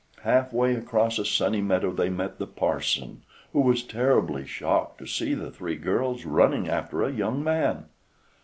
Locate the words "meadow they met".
1.61-2.39